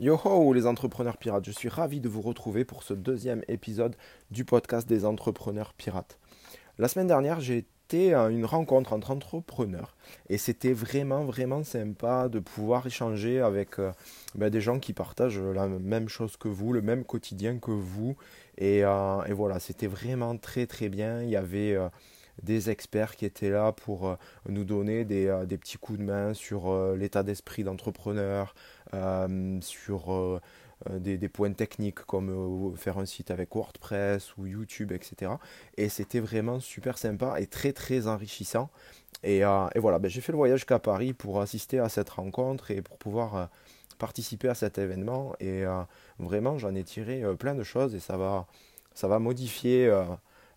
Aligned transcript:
Yo 0.00 0.18
ho 0.24 0.54
les 0.54 0.64
entrepreneurs 0.64 1.18
pirates, 1.18 1.44
je 1.44 1.50
suis 1.50 1.68
ravi 1.68 2.00
de 2.00 2.08
vous 2.08 2.22
retrouver 2.22 2.64
pour 2.64 2.84
ce 2.84 2.94
deuxième 2.94 3.42
épisode 3.48 3.96
du 4.30 4.46
podcast 4.46 4.88
des 4.88 5.04
entrepreneurs 5.04 5.74
pirates. 5.74 6.18
La 6.78 6.88
semaine 6.88 7.06
dernière, 7.06 7.40
j'ai 7.40 7.58
été 7.58 8.14
à 8.14 8.30
une 8.30 8.46
rencontre 8.46 8.94
entre 8.94 9.10
entrepreneurs 9.10 9.94
et 10.30 10.38
c'était 10.38 10.72
vraiment 10.72 11.26
vraiment 11.26 11.62
sympa 11.64 12.30
de 12.30 12.38
pouvoir 12.38 12.86
échanger 12.86 13.42
avec 13.42 13.78
euh, 13.78 13.92
ben, 14.34 14.48
des 14.48 14.62
gens 14.62 14.78
qui 14.78 14.94
partagent 14.94 15.38
la 15.38 15.68
même 15.68 16.08
chose 16.08 16.38
que 16.38 16.48
vous, 16.48 16.72
le 16.72 16.80
même 16.80 17.04
quotidien 17.04 17.58
que 17.58 17.70
vous 17.70 18.16
et, 18.56 18.82
euh, 18.82 19.22
voilà, 19.32 19.60
c'était 19.60 19.86
vraiment 19.86 20.34
très 20.38 20.66
très 20.66 20.88
bien. 20.88 21.20
Il 21.20 21.28
y 21.28 21.36
avait 21.36 21.74
euh, 21.74 21.90
des 22.42 22.70
experts 22.70 23.16
qui 23.16 23.24
étaient 23.24 23.50
là 23.50 23.72
pour 23.72 24.08
euh, 24.08 24.16
nous 24.48 24.64
donner 24.64 25.04
des, 25.04 25.26
euh, 25.26 25.46
des, 25.46 25.58
petits 25.58 25.78
coups 25.78 25.98
de 25.98 26.04
main 26.04 26.34
sur 26.34 26.70
euh, 26.70 26.96
l'état 26.96 27.22
d'esprit 27.22 27.64
d'entrepreneur, 27.64 28.54
sur 29.60 30.40
des, 30.90 31.16
des, 31.16 31.28
points 31.28 31.52
techniques 31.52 32.00
comme 32.00 32.74
faire 32.76 32.98
un 32.98 33.06
site 33.06 33.30
avec 33.30 33.54
WordPress 33.54 34.36
ou 34.36 34.46
YouTube, 34.46 34.90
etc. 34.90 35.32
Et 35.76 35.88
c'était 35.88 36.18
vraiment 36.18 36.58
super 36.58 36.98
sympa 36.98 37.40
et 37.40 37.46
très 37.46 37.72
très 37.72 38.08
enrichissant. 38.08 38.70
Et, 39.22 39.38
et 39.38 39.78
voilà, 39.78 40.00
ben, 40.00 40.08
j'ai 40.08 40.20
fait 40.20 40.32
le 40.32 40.38
voyage 40.38 40.66
qu'à 40.66 40.80
Paris 40.80 41.12
pour 41.12 41.40
assister 41.40 41.78
à 41.78 41.88
cette 41.88 42.10
rencontre 42.10 42.72
et 42.72 42.82
pour 42.82 42.98
pouvoir 42.98 43.48
participer 43.98 44.48
à 44.48 44.54
cet 44.54 44.78
événement. 44.78 45.34
Et 45.38 45.62
vraiment, 46.18 46.58
j'en 46.58 46.74
ai 46.74 46.82
tiré 46.82 47.22
plein 47.38 47.54
de 47.54 47.62
choses 47.62 47.94
et 47.94 48.00
ça 48.00 48.16
va, 48.16 48.48
ça 48.94 49.08
va 49.08 49.18
modifier 49.18 49.86
euh, 49.86 50.04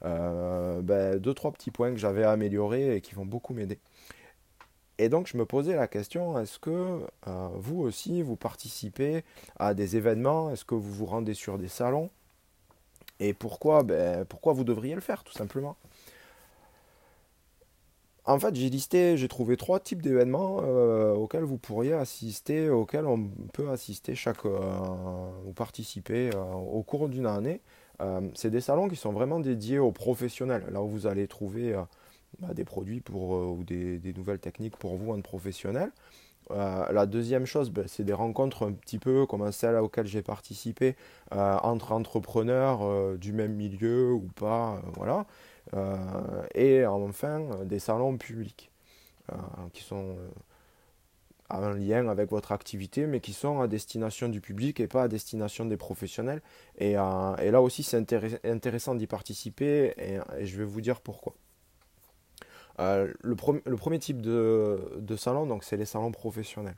ben, 0.04 1.18
deux, 1.20 1.34
trois 1.34 1.52
petits 1.52 1.72
points 1.72 1.92
que 1.92 1.98
j'avais 1.98 2.24
améliorés 2.24 2.96
et 2.96 3.02
qui 3.02 3.16
vont 3.16 3.26
beaucoup 3.26 3.54
m'aider. 3.54 3.80
Et 5.00 5.10
donc 5.10 5.28
je 5.28 5.38
me 5.38 5.46
posais 5.46 5.76
la 5.76 5.88
question, 5.88 6.40
est-ce 6.40 6.60
que 6.60 7.02
euh, 7.28 7.48
vous 7.56 7.82
aussi, 7.82 8.22
vous 8.22 8.36
participez 8.36 9.24
à 9.58 9.74
des 9.74 9.98
événements? 9.98 10.52
Est-ce 10.52 10.66
que 10.66 10.76
vous 10.76 10.92
vous 10.94 11.06
rendez 11.06 11.34
sur 11.34 11.58
des 11.58 11.68
salons? 11.68 12.10
Et 13.20 13.34
pourquoi 13.34 13.84
ben, 13.84 14.26
Pourquoi 14.26 14.54
vous 14.54 14.64
devriez 14.64 14.96
le 14.96 15.02
faire, 15.02 15.24
tout 15.24 15.34
simplement? 15.34 15.78
En 18.26 18.40
fait, 18.40 18.56
j'ai 18.56 18.70
listé, 18.70 19.18
j'ai 19.18 19.28
trouvé 19.28 19.58
trois 19.58 19.80
types 19.82 20.02
d'événements 20.02 20.62
euh, 20.64 21.14
auxquels 21.14 21.44
vous 21.44 21.58
pourriez 21.58 21.94
assister, 21.94 22.70
auxquels 22.70 23.06
on 23.06 23.28
peut 23.52 23.70
assister 23.70 24.16
chaque 24.16 24.46
ou 24.46 25.52
participer 25.54 26.30
au 26.36 26.82
cours 26.84 27.10
d'une 27.10 27.26
année. 27.26 27.60
Euh, 28.02 28.22
c'est 28.34 28.50
des 28.50 28.62
salons 28.62 28.88
qui 28.88 28.96
sont 28.96 29.12
vraiment 29.12 29.40
dédiés 29.40 29.80
aux 29.80 29.92
professionnels, 29.92 30.66
là 30.72 30.82
où 30.82 30.88
vous 30.88 31.08
allez 31.08 31.28
trouver 31.28 31.74
euh, 31.74 31.82
bah, 32.40 32.54
des 32.54 32.66
produits 32.66 33.02
pour, 33.02 33.36
euh, 33.36 33.46
ou 33.46 33.64
des, 33.64 34.14
nouvelles 34.16 34.40
techniques 34.40 34.78
pour 34.78 34.96
vous, 34.96 35.14
un 35.14 35.22
professionnel. 35.22 35.92
la 36.50 37.06
deuxième 37.06 37.46
chose, 37.46 37.70
bah, 37.70 37.84
c'est 37.88 38.04
des 38.04 38.14
rencontres 38.14 38.68
un 38.68 38.74
petit 38.74 39.00
peu 39.00 39.26
comme 39.26 39.52
celle 39.52 39.76
auxquelles 39.78 40.08
j'ai 40.08 40.22
participé 40.22 40.96
entre 41.32 41.92
entrepreneurs 41.94 43.18
du 43.18 43.32
même 43.34 43.54
milieu 43.54 44.12
ou 44.12 44.28
pas, 44.36 44.82
voilà. 44.96 45.26
et 46.54 46.86
enfin, 46.86 47.42
des 47.66 47.80
salons 47.80 48.18
publics 48.18 48.72
qui 49.74 49.84
sont 49.84 50.18
un 51.58 51.74
lien 51.74 52.08
avec 52.08 52.30
votre 52.30 52.52
activité, 52.52 53.06
mais 53.08 53.20
qui 53.20 53.34
sont 53.34 53.62
à 53.62 53.68
destination 53.68 54.30
du 54.30 54.42
public 54.42 54.80
et 54.80 54.88
pas 54.88 55.04
à 55.04 55.08
destination 55.08 55.66
des 55.66 55.78
professionnels. 55.78 56.42
Et, 56.78 56.98
euh, 56.98 57.52
là 57.52 57.62
aussi, 57.62 57.84
c'est 57.84 57.98
intéressant 58.44 58.96
d'y 58.96 59.08
participer 59.08 59.94
et, 59.98 60.46
je 60.46 60.58
vais 60.58 60.66
vous 60.66 60.82
dire 60.82 61.02
pourquoi. 61.02 61.36
Euh, 62.80 63.14
le, 63.22 63.36
le, 63.66 63.76
premier 63.76 64.00
type 64.00 64.22
de, 64.22 64.98
de 64.98 65.16
salon, 65.16 65.46
donc, 65.46 65.64
c'est 65.64 65.78
les 65.78 65.86
salons 65.86 66.12
professionnels. 66.12 66.76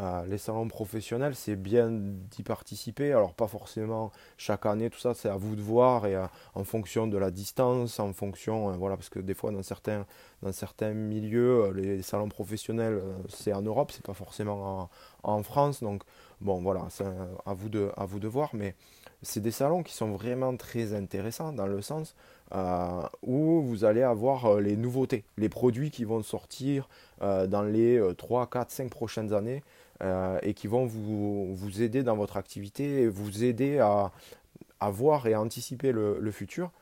Euh, 0.00 0.24
les 0.26 0.38
salons 0.38 0.68
professionnels, 0.68 1.34
c'est 1.34 1.56
bien 1.56 1.88
d'y 1.90 2.42
participer. 2.42 3.12
Alors 3.12 3.34
pas 3.34 3.46
forcément 3.46 4.10
chaque 4.36 4.66
année, 4.66 4.90
tout 4.90 4.98
ça, 4.98 5.14
c'est 5.14 5.28
à 5.28 5.36
vous 5.36 5.54
de 5.54 5.60
voir 5.60 6.06
et 6.06 6.16
euh, 6.16 6.26
en 6.54 6.64
fonction 6.64 7.06
de 7.06 7.18
la 7.18 7.30
distance, 7.30 8.00
en 8.00 8.12
fonction, 8.12 8.70
euh, 8.70 8.72
voilà, 8.72 8.96
parce 8.96 9.10
que 9.10 9.18
des 9.18 9.34
fois 9.34 9.50
dans 9.50 9.62
certains, 9.62 10.06
dans 10.42 10.52
certains 10.52 10.92
milieux, 10.92 11.72
les 11.72 12.02
salons 12.02 12.28
professionnels, 12.28 13.02
c'est 13.28 13.52
en 13.52 13.62
Europe, 13.62 13.92
c'est 13.92 14.04
pas 14.04 14.14
forcément 14.14 14.88
en, 15.22 15.42
France. 15.42 15.82
Donc 15.82 16.02
bon, 16.40 16.62
voilà, 16.62 16.86
c'est 16.90 17.04
à 17.46 17.54
vous 17.54 17.68
de, 17.68 17.90
à 17.96 18.06
vous 18.06 18.18
de 18.18 18.28
voir, 18.28 18.50
mais 18.54 18.74
c'est 19.22 19.40
des 19.40 19.50
salons 19.50 19.82
qui 19.82 19.94
sont 19.94 20.10
vraiment 20.12 20.56
très 20.56 20.94
intéressants 20.94 21.52
dans 21.52 21.66
le 21.66 21.80
sens 21.82 22.14
où 23.22 23.62
vous 23.62 23.84
allez 23.84 24.02
avoir 24.02 24.60
les 24.60 24.76
nouveautés, 24.76 25.24
les 25.38 25.48
produits 25.48 25.90
qui 25.90 26.04
vont 26.04 26.22
sortir 26.22 26.88
dans 27.20 27.62
les 27.62 28.02
3, 28.18 28.46
4, 28.48 28.70
5 28.70 28.90
prochaines 28.90 29.32
années. 29.32 29.62
Euh, 30.02 30.38
et 30.42 30.54
qui 30.54 30.66
vont 30.66 30.84
vous, 30.84 31.54
vous, 31.54 31.82
aider 31.82 32.02
dans 32.02 32.16
votre 32.16 32.36
activité 32.36 33.06
vous 33.06 33.44
aider 33.44 33.78
à, 33.78 34.10
à 34.80 34.90
voir 34.90 35.26
et 35.26 35.34
à 35.34 35.40
anticiper 35.40 35.92
le, 35.92 36.18
le 36.18 36.30
futur. 36.32 36.72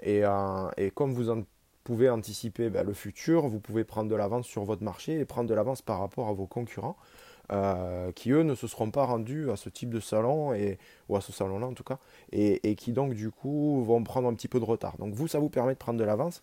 Et, 0.00 0.20
euh, 0.24 0.70
et, 0.76 0.90
comme 0.90 1.12
vous 1.12 1.44
pouvez 1.82 2.08
anticiper 2.08 2.70
ben, 2.70 2.84
le 2.86 2.92
futur, 2.92 3.48
vous 3.48 3.58
pouvez 3.58 3.84
prendre 3.84 4.08
de 4.08 4.14
l'avance 4.14 4.46
sur 4.46 4.64
votre 4.64 4.84
marché 4.84 5.18
et 5.18 5.24
prendre 5.24 5.48
de 5.48 5.54
l'avance 5.54 5.82
par 5.82 5.98
rapport 5.98 6.28
à 6.28 6.32
vos 6.32 6.46
concurrents. 6.46 6.96
Euh, 7.50 8.12
qui 8.12 8.30
eux 8.30 8.42
ne 8.42 8.54
se 8.54 8.66
seront 8.66 8.90
pas 8.90 9.06
rendus 9.06 9.50
à 9.50 9.56
ce 9.56 9.70
type 9.70 9.88
de 9.88 10.00
salon, 10.00 10.52
et, 10.52 10.78
ou 11.08 11.16
à 11.16 11.22
ce 11.22 11.32
salon-là 11.32 11.66
en 11.66 11.72
tout 11.72 11.82
cas, 11.82 11.98
et, 12.30 12.68
et, 12.68 12.76
qui 12.76 12.92
donc 12.92 13.14
du 13.14 13.30
coup 13.30 13.82
vont 13.84 14.04
prendre 14.04 14.28
un 14.28 14.34
petit 14.34 14.48
peu 14.48 14.60
de 14.60 14.66
retard. 14.66 14.98
Donc 14.98 15.14
vous, 15.14 15.28
ça 15.28 15.38
vous 15.38 15.48
permet 15.48 15.72
de 15.72 15.78
prendre 15.78 15.98
de 15.98 16.04
l'avance 16.04 16.42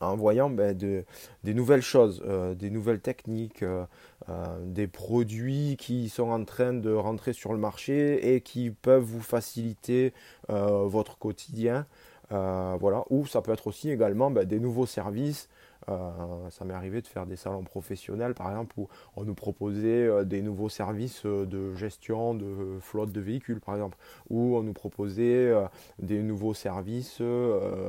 en 0.00 0.16
voyant 0.16 0.50
ben, 0.50 0.76
de, 0.76 1.04
des 1.44 1.54
nouvelles 1.54 1.82
choses, 1.82 2.22
euh, 2.26 2.54
des 2.54 2.70
nouvelles 2.70 3.00
techniques, 3.00 3.62
euh, 3.62 3.84
euh, 4.28 4.44
des 4.64 4.86
produits 4.86 5.76
qui 5.78 6.08
sont 6.08 6.30
en 6.30 6.44
train 6.44 6.72
de 6.72 6.92
rentrer 6.92 7.32
sur 7.32 7.52
le 7.52 7.58
marché 7.58 8.34
et 8.34 8.40
qui 8.40 8.70
peuvent 8.70 9.02
vous 9.02 9.22
faciliter 9.22 10.12
votre 10.48 11.18
quotidien. 11.18 11.86
voilà. 12.30 13.04
Ou 13.10 13.26
ça 13.26 13.42
peut 13.42 13.52
être 13.52 13.66
aussi 13.66 13.90
également 13.90 14.30
ben, 14.30 14.44
des 14.44 14.60
nouveaux 14.60 14.86
services 14.86 15.48
euh, 15.88 16.50
ça 16.50 16.64
m'est 16.64 16.74
arrivé 16.74 17.00
de 17.00 17.06
faire 17.06 17.26
des 17.26 17.36
salons 17.36 17.64
professionnels, 17.64 18.34
par 18.34 18.50
exemple, 18.50 18.74
où 18.78 18.88
on 19.16 19.24
nous 19.24 19.34
proposait 19.34 20.06
euh, 20.06 20.24
des 20.24 20.42
nouveaux 20.42 20.68
services 20.68 21.22
euh, 21.24 21.46
de 21.46 21.74
gestion 21.74 22.34
de 22.34 22.78
flotte 22.80 23.12
de 23.12 23.20
véhicules, 23.20 23.60
par 23.60 23.74
exemple, 23.74 23.96
ou 24.28 24.56
on 24.56 24.62
nous 24.62 24.72
proposait 24.72 25.52
des 25.98 26.22
nouveaux 26.22 26.54
services 26.54 27.20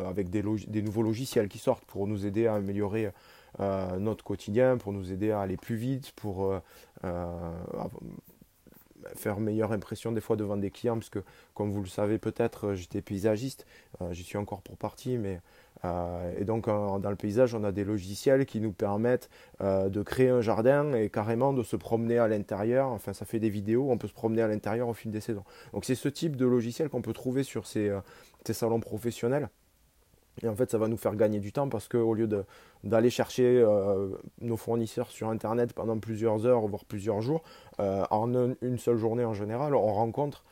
avec 0.07 0.29
des, 0.29 0.43
des, 0.67 0.81
nouveaux 0.81 1.03
logiciels 1.03 1.47
qui 1.47 1.57
sortent 1.57 1.85
pour 1.85 2.07
nous 2.07 2.25
aider 2.25 2.47
à 2.47 2.55
améliorer 2.55 3.11
notre 3.99 4.23
quotidien, 4.23 4.77
pour 4.77 4.93
nous 4.93 5.11
aider 5.11 5.31
à 5.31 5.41
aller 5.41 5.57
plus 5.57 5.75
vite, 5.75 6.11
pour 6.15 6.53
faire 9.15 9.39
meilleure 9.39 9.71
impression 9.71 10.11
des 10.11 10.21
fois 10.21 10.35
devant 10.35 10.57
des 10.57 10.71
clients, 10.71 10.95
parce 10.95 11.09
que 11.09 11.23
comme 11.53 11.71
vous 11.71 11.81
le 11.81 11.87
savez 11.87 12.17
peut-être, 12.17 12.73
j'étais 12.73 13.01
paysagiste, 13.01 13.65
j'y 14.11 14.23
suis 14.23 14.37
encore 14.37 14.61
pour 14.61 14.77
partie, 14.77 15.17
mais 15.17 15.41
euh, 15.85 16.33
et 16.37 16.45
donc 16.45 16.65
dans 16.65 17.09
le 17.09 17.15
paysage, 17.15 17.55
on 17.55 17.63
a 17.63 17.71
des 17.71 17.83
logiciels 17.83 18.45
qui 18.45 18.59
nous 18.59 18.71
permettent 18.71 19.29
euh, 19.61 19.89
de 19.89 20.01
créer 20.01 20.29
un 20.29 20.41
jardin 20.41 20.93
et 20.93 21.09
carrément 21.09 21.53
de 21.53 21.63
se 21.63 21.75
promener 21.75 22.17
à 22.17 22.27
l'intérieur. 22.27 22.89
Enfin, 22.89 23.13
ça 23.13 23.25
fait 23.25 23.39
des 23.39 23.49
vidéos, 23.49 23.89
on 23.89 23.97
peut 23.97 24.07
se 24.07 24.13
promener 24.13 24.41
à 24.41 24.47
l'intérieur 24.47 24.87
au 24.89 24.93
fil 24.93 25.11
des 25.11 25.21
saisons. 25.21 25.43
Donc 25.73 25.85
c'est 25.85 25.95
ce 25.95 26.09
type 26.09 26.35
de 26.35 26.45
logiciel 26.45 26.89
qu'on 26.89 27.01
peut 27.01 27.13
trouver 27.13 27.43
sur 27.43 27.63
euh, 27.75 28.01
ces, 28.45 28.53
salons 28.53 28.79
professionnels. 28.79 29.49
Et 30.41 30.47
en 30.47 30.55
fait, 30.55 30.71
ça 30.71 30.77
va 30.77 30.87
nous 30.87 30.97
faire 30.97 31.15
gagner 31.15 31.39
du 31.39 31.51
temps 31.51 31.67
parce 31.67 31.89
qu'au 31.89 32.13
lieu 32.13 32.29
d'aller 32.85 33.09
chercher 33.09 33.61
nos 34.39 34.55
fournisseurs 34.55 35.11
sur 35.11 35.27
Internet 35.27 35.73
pendant 35.73 35.99
plusieurs 35.99 36.45
heures, 36.45 36.65
voire 36.65 36.85
plusieurs 36.85 37.19
jours, 37.19 37.43
en 37.77 38.55
une 38.61 38.77
seule 38.77 38.95
journée 38.95 39.25
en 39.25 39.33
général, 39.33 39.75
on 39.75 39.93
rencontre 39.93 40.45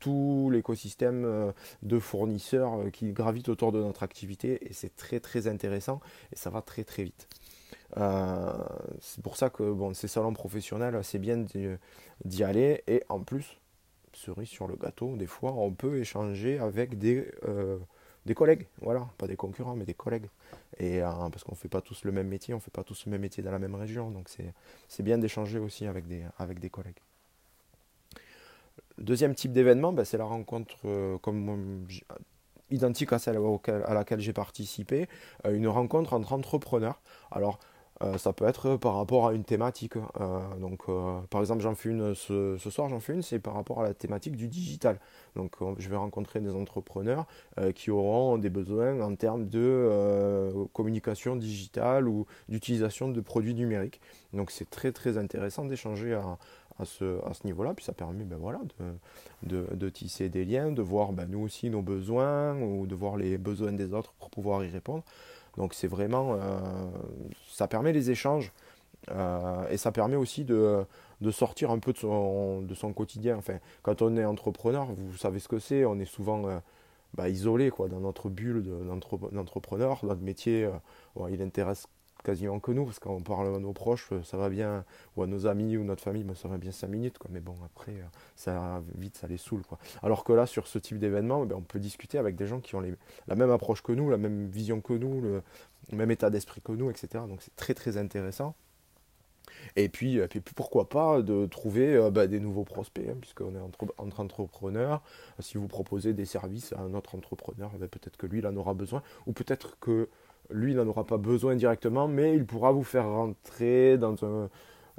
tout 0.00 0.50
l'écosystème 0.50 1.24
euh, 1.24 1.52
de 1.82 1.98
fournisseurs 2.00 2.74
euh, 2.80 2.90
qui 2.90 3.12
gravitent 3.12 3.48
autour 3.48 3.70
de 3.70 3.80
notre 3.80 4.02
activité 4.02 4.66
et 4.68 4.72
c'est 4.72 4.96
très 4.96 5.20
très 5.20 5.46
intéressant 5.46 6.00
et 6.32 6.36
ça 6.36 6.50
va 6.50 6.62
très 6.62 6.82
très 6.82 7.04
vite. 7.04 7.28
Euh, 7.96 8.52
c'est 9.00 9.22
pour 9.22 9.36
ça 9.36 9.50
que 9.50 9.70
bon, 9.70 9.94
ces 9.94 10.08
salons 10.08 10.32
professionnels, 10.32 10.98
c'est 11.04 11.18
bien 11.18 11.44
d'y 12.24 12.44
aller 12.44 12.82
et 12.88 13.02
en 13.08 13.20
plus, 13.20 13.58
cerise 14.12 14.48
sur 14.48 14.66
le 14.66 14.76
gâteau, 14.76 15.16
des 15.16 15.26
fois 15.26 15.52
on 15.52 15.70
peut 15.72 15.98
échanger 15.98 16.58
avec 16.58 16.98
des, 16.98 17.30
collègues, 18.34 18.66
voilà, 18.80 19.08
pas 19.18 19.26
des 19.26 19.36
concurrents 19.36 19.76
mais 19.76 19.84
des 19.84 19.94
collègues. 19.94 20.28
Et 20.78 21.00
parce 21.00 21.44
qu'on 21.44 21.52
ne 21.52 21.58
fait 21.58 21.68
pas 21.68 21.80
tous 21.80 22.04
le 22.04 22.12
même 22.12 22.28
métier, 22.28 22.54
on 22.54 22.58
ne 22.58 22.62
fait 22.62 22.70
pas 22.70 22.84
tous 22.84 23.06
le 23.06 23.12
même 23.12 23.20
métier 23.20 23.42
dans 23.42 23.52
la 23.52 23.58
même 23.58 23.74
région, 23.74 24.10
donc 24.10 24.28
c'est 24.88 25.02
bien 25.02 25.18
d'échanger 25.18 25.58
aussi 25.58 25.86
avec 25.86 26.06
des 26.06 26.70
collègues. 26.70 27.00
Deuxième 29.00 29.34
type 29.34 29.52
d'événement, 29.52 29.92
ben, 29.92 30.04
c'est 30.04 30.18
la 30.18 30.24
rencontre 30.24 30.76
euh, 30.84 31.16
identique 32.70 33.12
à 33.12 33.18
celle 33.18 33.38
à 33.84 33.94
laquelle 33.94 34.20
j'ai 34.20 34.32
participé, 34.32 35.08
euh, 35.46 35.54
une 35.54 35.68
rencontre 35.68 36.12
entre 36.12 36.32
entrepreneurs. 36.32 37.00
Alors, 37.30 37.58
Euh, 38.02 38.16
ça 38.16 38.32
peut 38.32 38.46
être 38.46 38.76
par 38.78 38.96
rapport 38.96 39.28
à 39.28 39.34
une 39.34 39.44
thématique. 39.44 39.96
Euh, 39.96 40.56
donc, 40.58 40.86
par 41.28 41.42
exemple, 41.42 41.60
j'en 41.60 41.74
fais 41.74 41.90
une 41.90 42.14
ce, 42.14 42.56
soir, 42.56 42.88
j'en 42.88 42.98
fais 42.98 43.12
une, 43.12 43.20
c'est 43.20 43.38
par 43.38 43.52
rapport 43.52 43.80
à 43.80 43.82
la 43.82 43.92
thématique 43.92 44.36
du 44.36 44.48
digital. 44.48 44.98
Donc, 45.36 45.56
je 45.78 45.88
vais 45.90 45.96
rencontrer 45.96 46.40
des 46.40 46.54
entrepreneurs 46.54 47.26
qui 47.74 47.90
auront 47.90 48.38
des 48.38 48.48
besoins 48.48 49.00
en 49.02 49.14
termes 49.16 49.48
de 49.48 50.66
communication 50.72 51.36
digitale 51.36 52.08
ou 52.08 52.24
d'utilisation 52.48 53.10
de 53.10 53.20
produits 53.20 53.54
numériques. 53.54 54.00
Donc, 54.32 54.50
c'est 54.50 54.70
très 54.70 54.92
très 54.92 55.18
intéressant 55.18 55.66
d'échanger 55.66 56.18
à 56.80 56.84
ce, 56.84 57.46
niveau-là. 57.46 57.74
Puis 57.74 57.84
ça 57.84 57.92
permet 57.92 58.24
ben 58.24 58.36
voilà, 58.36 58.60
de, 59.42 59.66
de, 59.74 59.88
tisser 59.88 60.28
des 60.28 60.44
liens, 60.44 60.72
de 60.72 60.82
voir 60.82 61.12
ben, 61.12 61.26
nous 61.28 61.40
aussi 61.40 61.70
nos 61.70 61.82
besoins 61.82 62.60
ou 62.60 62.86
de 62.86 62.94
voir 62.94 63.16
les 63.16 63.38
besoins 63.38 63.72
des 63.72 63.92
autres 63.92 64.12
pour 64.18 64.30
pouvoir 64.30 64.64
y 64.64 64.68
répondre. 64.68 65.04
Donc 65.56 65.74
c'est 65.74 65.88
vraiment, 65.88 66.34
euh, 66.34 66.58
ça 67.50 67.66
permet 67.68 67.92
les 67.92 68.10
échanges 68.10 68.52
euh, 69.10 69.68
et 69.68 69.76
ça 69.76 69.92
permet 69.92 70.16
aussi 70.16 70.44
de, 70.44 70.84
de, 71.20 71.30
sortir 71.30 71.70
un 71.70 71.78
peu 71.78 71.92
de 71.92 71.98
son, 71.98 72.62
de 72.62 72.92
quotidien. 72.92 73.36
Enfin, 73.36 73.58
quand 73.82 74.02
on 74.02 74.16
est 74.16 74.24
entrepreneur, 74.24 74.86
vous 74.86 75.16
savez 75.16 75.38
ce 75.38 75.48
que 75.48 75.58
c'est, 75.58 75.84
on 75.84 75.98
est 75.98 76.04
souvent 76.04 76.46
euh, 76.46 76.58
bah, 77.14 77.28
isolé 77.28 77.70
quoi, 77.70 77.88
dans 77.88 78.00
notre 78.00 78.28
bulle 78.28 78.62
d'entrepreneur. 79.32 80.04
Notre 80.04 80.22
métier, 80.22 80.68
il 81.28 81.42
intéresse 81.42 81.88
quasiment 82.22 82.60
que 82.60 82.72
nous, 82.72 82.84
parce 82.84 82.98
qu'on 82.98 83.22
parle 83.22 83.54
à 83.54 83.58
nos 83.58 83.72
proches, 83.72 84.08
euh, 84.12 84.22
ça 84.22 84.36
va 84.36 84.48
bien, 84.48 84.84
ou 85.16 85.22
à 85.22 85.26
nos 85.26 85.46
amis 85.46 85.76
ou 85.76 85.84
notre 85.84 86.02
famille, 86.02 86.24
ça 86.34 86.48
va 86.48 86.58
bien 86.58 86.72
5 86.72 86.88
minutes, 86.88 87.18
quoi. 87.18 87.30
mais 87.32 87.40
bon, 87.40 87.54
après, 87.64 87.92
euh, 87.92 88.04
ça 88.36 88.82
vite, 88.96 89.16
ça 89.16 89.26
les 89.26 89.36
saoule. 89.36 89.62
Quoi. 89.62 89.78
Alors 90.02 90.24
que 90.24 90.32
là, 90.32 90.46
sur 90.46 90.66
ce 90.66 90.78
type 90.78 90.98
d'événement, 90.98 91.44
ben, 91.46 91.56
on 91.56 91.62
peut 91.62 91.80
discuter 91.80 92.18
avec 92.18 92.36
des 92.36 92.46
gens 92.46 92.60
qui 92.60 92.74
ont 92.74 92.82
la 93.26 93.34
même 93.34 93.50
approche 93.50 93.82
que 93.82 93.92
nous, 93.92 94.10
la 94.10 94.18
même 94.18 94.46
vision 94.46 94.80
que 94.80 94.92
nous, 94.92 95.20
le 95.20 95.42
même 95.92 96.10
état 96.10 96.30
d'esprit 96.30 96.60
que 96.60 96.72
nous, 96.72 96.90
etc. 96.90 97.24
Donc 97.28 97.42
c'est 97.42 97.56
très 97.56 97.74
très 97.74 97.96
intéressant. 97.96 98.54
Et 99.76 99.88
puis, 99.88 100.16
et 100.16 100.26
puis 100.28 100.40
pourquoi 100.54 100.88
pas 100.88 101.22
de 101.22 101.46
trouver 101.46 101.94
euh, 101.94 102.10
ben, 102.10 102.26
des 102.26 102.40
nouveaux 102.40 102.64
prospects, 102.64 103.06
hein, 103.08 103.16
puisqu'on 103.20 103.54
est 103.54 103.60
entre, 103.60 103.86
entre, 103.98 104.20
entrepreneurs. 104.20 105.02
Si 105.38 105.58
vous 105.58 105.68
proposez 105.68 106.12
des 106.12 106.24
services 106.24 106.72
à 106.72 106.80
un 106.80 106.94
autre 106.94 107.14
entrepreneur, 107.14 107.70
ben, 107.78 107.88
peut-être 107.88 108.16
que 108.16 108.26
lui, 108.26 108.38
il 108.38 108.46
en 108.46 108.56
aura 108.56 108.74
besoin, 108.74 109.02
ou 109.26 109.32
peut-être 109.32 109.78
que 109.80 110.08
lui, 110.52 110.72
il 110.72 110.76
n'en 110.76 110.86
aura 110.86 111.04
pas 111.04 111.18
besoin 111.18 111.56
directement, 111.56 112.08
mais 112.08 112.34
il 112.34 112.44
pourra 112.44 112.72
vous 112.72 112.84
faire 112.84 113.08
rentrer 113.08 113.98
dans 113.98 114.24
un, 114.24 114.48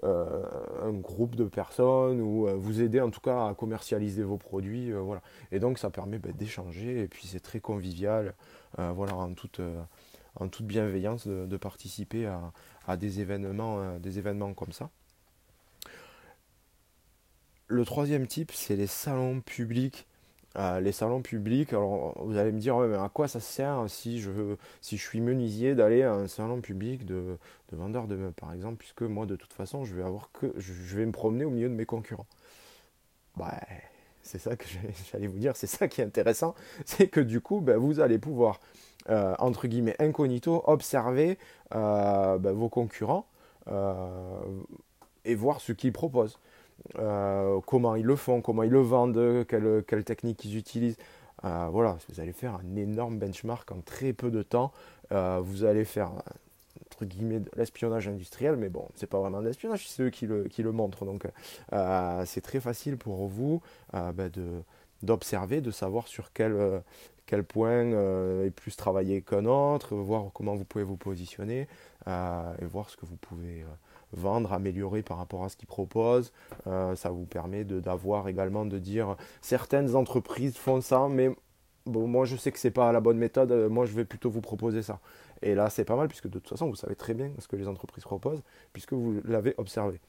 euh, 0.03 0.91
groupe 0.93 1.35
de 1.35 1.43
personnes 1.43 2.21
ou 2.21 2.47
euh, 2.47 2.55
vous 2.55 2.81
aider 2.81 2.99
en 2.99 3.11
tout 3.11 3.19
cas 3.19 3.49
à 3.49 3.53
commercialiser 3.53 4.23
vos 4.23 4.37
produits. 4.37 4.91
Euh, 4.91 4.99
voilà. 4.99 5.21
Et 5.51 5.59
donc 5.59 5.77
ça 5.77 5.91
permet 5.91 6.17
ben, 6.17 6.31
d'échanger 6.31 7.01
et 7.03 7.07
puis 7.07 7.27
c'est 7.27 7.39
très 7.39 7.59
convivial, 7.59 8.33
voilà, 8.77 9.15
en 9.15 9.33
toute, 9.33 9.61
en 10.39 10.47
toute 10.47 10.65
bienveillance 10.65 11.27
de, 11.27 11.57
participer 11.57 12.25
à, 12.25 12.51
à, 12.87 12.97
des, 12.97 13.19
événements, 13.19 13.99
des 13.99 14.17
événements 14.17 14.53
comme 14.53 14.71
ça. 14.71 14.89
Le 17.67 17.85
troisième 17.85 18.27
type, 18.27 18.51
c'est 18.53 18.75
les 18.75 18.87
salons 18.87 19.41
publics 19.41 20.07
les 20.55 20.91
salons 20.91 21.21
publics, 21.21 21.71
alors 21.73 22.13
vous 22.23 22.37
allez 22.37 22.51
me 22.51 22.59
dire, 22.59 22.77
à 22.77 23.09
quoi 23.09 23.27
ça 23.27 23.39
sert 23.39 23.85
si 23.87 24.19
je, 24.19 24.31
si 24.81 24.97
je 24.97 25.03
suis 25.03 25.21
menuisier 25.21 25.75
d'aller 25.75 26.03
à 26.03 26.13
un 26.13 26.27
salon 26.27 26.61
public 26.61 27.05
de, 27.05 27.37
de 27.71 27.77
vendeur 27.77 28.07
de 28.07 28.15
meubles, 28.15 28.33
par 28.33 28.53
exemple, 28.53 28.77
puisque 28.77 29.03
moi, 29.03 29.25
de 29.25 29.35
toute 29.35 29.53
façon, 29.53 29.85
je 29.85 29.95
vais, 29.95 30.03
avoir 30.03 30.31
que, 30.33 30.53
je 30.57 30.97
vais 30.97 31.05
me 31.05 31.11
promener 31.11 31.45
au 31.45 31.49
milieu 31.51 31.69
de 31.69 31.73
mes 31.73 31.85
concurrents. 31.85 32.27
Bah, 33.37 33.59
c'est 34.23 34.39
ça 34.39 34.55
que 34.55 34.65
j'allais 35.11 35.27
vous 35.27 35.39
dire, 35.39 35.55
c'est 35.55 35.67
ça 35.67 35.87
qui 35.87 36.01
est 36.01 36.03
intéressant, 36.03 36.55
c'est 36.85 37.07
que 37.07 37.19
du 37.19 37.41
coup, 37.41 37.61
ben, 37.61 37.77
vous 37.77 37.99
allez 37.99 38.19
pouvoir, 38.19 38.59
euh, 39.09 39.35
entre 39.39 39.67
guillemets, 39.67 39.95
incognito, 39.99 40.63
observer 40.65 41.37
euh, 41.73 42.37
ben, 42.37 42.51
vos 42.51 42.69
concurrents 42.69 43.27
euh, 43.67 44.41
et 45.25 45.35
voir 45.35 45.61
ce 45.61 45.71
qu'ils 45.71 45.93
proposent. 45.93 46.39
Euh, 46.97 47.59
comment 47.65 47.95
ils 47.95 48.05
le 48.05 48.15
font, 48.15 48.41
comment 48.41 48.63
ils 48.63 48.71
le 48.71 48.81
vendent, 48.81 49.45
quelle, 49.47 50.03
technique 50.03 50.43
ils 50.45 50.57
utilisent. 50.57 50.97
Euh, 51.43 51.67
voilà, 51.71 51.97
vous 52.09 52.19
allez 52.19 52.33
faire 52.33 52.55
un 52.55 52.75
énorme 52.75 53.17
benchmark 53.17 53.71
en 53.71 53.81
très 53.81 54.13
peu 54.13 54.31
de 54.31 54.43
temps. 54.43 54.71
Euh, 55.11 55.39
vous 55.43 55.63
allez 55.63 55.85
faire 55.85 56.11
entre 56.85 57.05
guillemets 57.05 57.41
l'espionnage 57.55 58.07
industriel, 58.07 58.55
mais 58.57 58.69
bon, 58.69 58.87
c'est 58.95 59.07
pas 59.07 59.19
vraiment 59.19 59.41
de 59.41 59.47
l'espionnage, 59.47 59.87
c'est 59.89 60.03
eux 60.03 60.09
qui 60.09 60.27
le, 60.27 60.71
montrent. 60.71 61.05
Donc 61.05 61.25
c'est 62.25 62.41
très 62.41 62.59
facile 62.59 62.97
pour 62.97 63.27
vous 63.27 63.61
bah, 63.91 64.29
de, 64.29 64.61
d'observer, 65.01 65.61
de 65.61 65.71
savoir 65.71 66.07
sur 66.07 66.31
quel, 66.31 66.81
quel 67.25 67.43
point 67.43 67.91
est 68.43 68.51
plus 68.51 68.75
travaillé 68.75 69.21
qu'un 69.21 69.45
autre, 69.45 69.95
voir 69.95 70.25
comment 70.33 70.55
vous 70.55 70.65
pouvez 70.65 70.83
vous 70.83 70.97
positionner 70.97 71.67
et 72.07 72.65
voir 72.65 72.89
ce 72.89 72.97
que 72.97 73.05
vous 73.05 73.17
pouvez 73.17 73.65
vendre, 74.13 74.53
améliorer 74.53 75.01
par 75.01 75.17
rapport 75.17 75.43
à 75.43 75.49
ce 75.49 75.55
qu'ils 75.55 75.67
proposent. 75.67 76.31
Euh, 76.67 76.95
ça 76.95 77.09
vous 77.09 77.25
permet 77.25 77.63
d'avoir 77.63 78.27
également 78.27 78.65
de 78.65 78.77
dire 78.77 79.15
certaines 79.41 79.95
entreprises 79.95 80.57
font 80.57 80.81
ça, 80.81 81.07
mais 81.09 81.29
bon, 81.85 82.07
moi 82.07 82.25
je 82.25 82.35
sais 82.35 82.51
que 82.51 82.59
c'est 82.59 82.71
pas 82.71 82.91
la 82.91 82.99
bonne 82.99 83.17
méthode, 83.17 83.51
euh, 83.51 83.69
moi 83.69 83.85
je 83.85 83.93
vais 83.93 84.05
plutôt 84.05 84.29
vous 84.29 84.41
proposer 84.41 84.81
ça. 84.81 84.99
Et 85.41 85.55
là 85.55 85.69
c'est 85.69 85.85
pas 85.85 85.95
mal 85.95 86.07
puisque 86.07 86.27
de 86.27 86.39
toute 86.39 86.49
façon 86.49 86.67
vous 86.67 86.75
savez 86.75 86.95
très 86.95 87.13
bien 87.13 87.31
ce 87.39 87.47
que 87.47 87.55
les 87.55 87.67
entreprises 87.67 88.03
proposent 88.03 88.43
puisque 88.73 88.93
vous 88.93 89.21
l'avez 89.25 89.53
observé. 89.57 89.99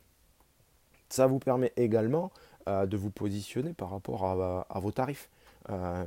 Ça 1.09 1.27
vous 1.27 1.39
permet 1.39 1.73
également 1.77 2.31
euh, 2.69 2.87
de 2.87 2.97
vous 2.97 3.11
positionner 3.11 3.73
par 3.73 3.91
rapport 3.91 4.25
à, 4.25 4.81
vos 4.81 4.93
tarifs. 4.93 5.29
Ben, 5.69 6.07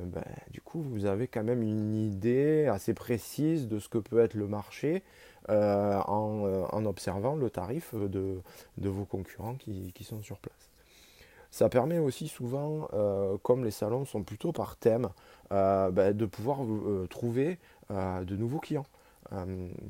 du 0.52 0.60
coup, 0.60 0.82
vous 0.82 1.06
avez 1.06 1.28
quand 1.28 1.44
même 1.44 1.62
une 1.62 1.96
idée 1.96 2.66
assez 2.66 2.94
précise 2.94 3.70
de 3.70 3.80
ce 3.80 3.88
que 3.88 4.00
peut 4.00 4.20
être 4.20 4.34
le 4.34 4.48
marché 4.48 5.02
euh, 5.50 6.02
euh, 6.08 6.66
en, 6.72 6.86
observant 6.86 7.36
le 7.36 7.52
tarif 7.52 7.94
de, 7.94 8.42
vos 8.78 9.06
concurrents 9.06 9.56
qui, 9.56 10.04
sont 10.04 10.22
sur 10.24 10.40
place. 10.40 10.70
Ça 11.52 11.70
permet 11.70 12.00
aussi 12.00 12.28
souvent, 12.28 12.88
euh, 12.94 13.38
comme 13.44 13.64
les 13.64 13.72
salons 13.72 14.06
sont 14.06 14.24
plutôt 14.24 14.52
par 14.52 14.76
thème, 14.76 15.10
ben, 15.52 16.14
de 16.14 16.26
pouvoir 16.26 16.60
trouver 17.10 17.60
de 17.90 18.36
nouveaux 18.36 18.60
clients. 18.60 18.86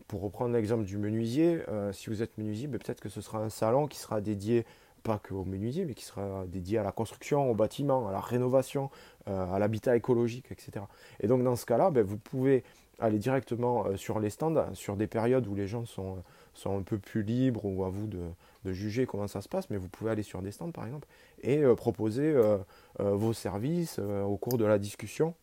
pour 0.07 0.21
reprendre 0.21 0.53
l'exemple 0.53 0.83
du 0.83 0.97
menuisier, 0.97 1.61
si 1.93 2.09
vous 2.09 2.21
êtes 2.21 2.37
menuisier, 2.37 2.67
ben, 2.67 2.79
peut-être 2.79 3.01
que 3.01 3.09
ce 3.09 3.21
sera 3.21 3.39
un 3.39 3.49
salon 3.49 3.87
qui 3.87 3.97
sera 3.97 4.19
dédié 4.19 4.65
pas 5.03 5.19
que 5.19 5.33
aux 5.33 5.45
menuisiers, 5.45 5.85
mais 5.85 5.93
qui 5.93 6.03
sera 6.03 6.45
dédié 6.47 6.79
à 6.79 6.83
la 6.83 6.91
construction, 6.91 7.49
au 7.49 7.53
bâtiment, 7.53 8.07
à 8.09 8.11
la 8.11 8.19
rénovation, 8.19 8.89
à 9.25 9.57
l'habitat 9.59 9.95
écologique, 9.95 10.51
etc. 10.51 10.85
Et 11.21 11.27
donc 11.27 11.43
dans 11.43 11.55
ce 11.55 11.65
cas-là, 11.65 11.91
ben, 11.91 12.03
vous 12.03 12.17
pouvez 12.17 12.63
aller 12.99 13.19
directement 13.19 13.85
euh, 13.85 13.97
sur 13.97 14.19
les 14.19 14.29
stands, 14.29 14.73
sur 14.73 14.95
des 14.95 15.07
périodes 15.07 15.47
où 15.47 15.55
les 15.55 15.67
gens 15.67 15.85
sont, 15.85 16.23
sont 16.53 16.77
un 16.77 16.83
peu 16.83 16.97
plus 16.97 17.23
libres 17.23 17.65
ou 17.65 17.83
à 17.83 17.89
vous 17.89 18.07
de, 18.07 18.21
juger 18.65 19.05
comment 19.05 19.27
ça 19.27 19.41
se 19.41 19.49
passe, 19.49 19.69
mais 19.69 19.77
vous 19.77 19.89
pouvez 19.89 20.09
aller 20.09 20.23
sur 20.23 20.41
des 20.41 20.51
stands 20.51 20.71
par 20.71 20.87
exemple 20.87 21.07
et 21.43 21.59
euh, 21.59 21.75
proposer 21.75 22.33
euh, 22.33 22.57
vos 22.97 23.31
services 23.31 23.99
au 23.99 24.37
cours 24.37 24.57
de 24.57 24.65
la 24.65 24.79
discussion 24.79 25.35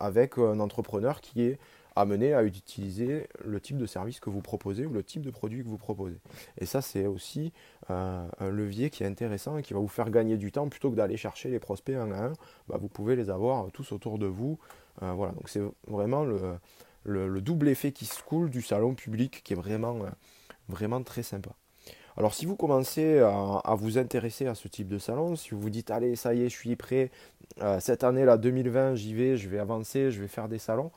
avec 0.00 0.36
un 0.36 0.60
entrepreneur 0.60 1.22
qui 1.22 1.42
est 1.42 1.58
amené 1.96 2.34
à 2.34 2.42
utiliser 2.42 3.28
le 3.44 3.60
type 3.60 3.78
de 3.78 3.86
service 3.86 4.20
que 4.20 4.28
vous 4.28 4.42
proposez 4.42 4.84
ou 4.84 4.92
le 4.92 5.02
type 5.02 5.22
de 5.22 5.30
produit 5.30 5.62
que 5.62 5.68
vous 5.68 5.78
proposez. 5.78 6.18
Et 6.58 6.66
ça, 6.66 6.82
c'est 6.82 7.06
aussi 7.06 7.52
un 7.88 8.28
levier 8.40 8.90
qui 8.90 9.04
est 9.04 9.06
intéressant 9.06 9.56
et 9.56 9.62
qui 9.62 9.72
va 9.72 9.80
vous 9.80 9.88
faire 9.88 10.10
gagner 10.10 10.36
du 10.36 10.52
temps 10.52 10.68
plutôt 10.68 10.90
que 10.90 10.96
d'aller 10.96 11.16
chercher 11.16 11.48
les 11.48 11.58
prospects 11.60 11.96
un 11.96 12.12
à 12.12 12.26
un. 12.26 12.32
Bah, 12.68 12.76
vous 12.78 12.88
pouvez 12.88 13.16
les 13.16 13.30
avoir 13.30 13.70
tous 13.72 13.90
autour 13.92 14.18
de 14.18 14.26
vous 14.26 14.58
euh, 14.58 14.87
voilà, 15.00 15.32
donc 15.32 15.48
c'est 15.48 15.62
vraiment 15.86 16.24
le, 17.04 17.40
double 17.40 17.68
effet 17.68 17.92
qui 17.92 18.06
se 18.06 18.22
coule 18.22 18.50
du 18.50 18.62
salon 18.62 18.94
public 18.94 19.42
qui 19.44 19.52
est 19.52 19.56
vraiment, 19.56 19.98
euh, 20.04 21.00
très 21.04 21.22
sympa. 21.22 21.50
Alors 22.16 22.34
si 22.34 22.46
vous 22.46 22.56
commencez 22.56 23.20
à, 23.20 23.74
vous 23.76 23.96
intéresser 23.96 24.46
à 24.46 24.56
ce 24.56 24.66
type 24.66 24.88
de 24.88 24.98
salon, 24.98 25.36
si 25.36 25.50
vous 25.50 25.60
vous 25.60 25.70
dites 25.70 25.90
allez 25.92 26.16
ça 26.16 26.34
y 26.34 26.42
est 26.42 26.48
je 26.48 26.56
suis 26.56 26.74
prêt, 26.74 27.12
euh, 27.62 27.78
cette 27.78 28.02
année 28.02 28.24
là 28.24 28.36
2020 28.36 28.96
j'y 28.96 29.14
vais, 29.14 29.36
je 29.36 29.48
vais 29.48 29.60
avancer, 29.60 30.10
je 30.10 30.20
vais 30.20 30.26
faire 30.26 30.48
des 30.48 30.58
salons, 30.58 30.90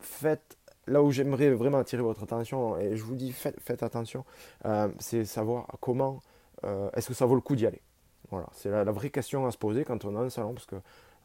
faites 0.00 0.56
là 0.88 1.02
où 1.02 1.12
j'aimerais 1.12 1.50
vraiment 1.50 1.78
attirer 1.78 2.02
votre 2.02 2.24
attention 2.24 2.76
et 2.76 2.96
je 2.96 3.04
vous 3.04 3.14
dis 3.14 3.30
faites, 3.30 3.82
attention, 3.84 4.24
c'est 4.98 5.24
savoir 5.24 5.68
comment 5.80 6.20
est-ce 6.94 7.06
que 7.06 7.14
ça 7.14 7.24
vaut 7.24 7.36
le 7.36 7.40
coup 7.40 7.54
d'y 7.54 7.66
aller? 7.66 7.82
Voilà, 8.30 8.48
c'est 8.52 8.68
la, 8.68 8.84
la, 8.84 8.92
vraie 8.92 9.08
question 9.08 9.46
à 9.46 9.50
se 9.50 9.56
poser 9.56 9.84
quand 9.84 10.04
on 10.04 10.14
a 10.14 10.20
un 10.20 10.28
salon 10.28 10.52
parce 10.52 10.66
que 10.66 10.76